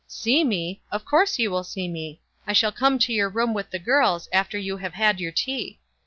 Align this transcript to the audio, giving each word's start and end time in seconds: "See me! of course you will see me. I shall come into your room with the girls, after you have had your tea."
"See 0.07 0.43
me! 0.43 0.81
of 0.91 1.05
course 1.05 1.37
you 1.37 1.51
will 1.51 1.63
see 1.63 1.87
me. 1.87 2.21
I 2.47 2.53
shall 2.53 2.71
come 2.71 2.93
into 2.93 3.13
your 3.13 3.29
room 3.29 3.53
with 3.53 3.69
the 3.69 3.77
girls, 3.77 4.27
after 4.33 4.57
you 4.57 4.77
have 4.77 4.95
had 4.95 5.19
your 5.19 5.31
tea." 5.31 5.79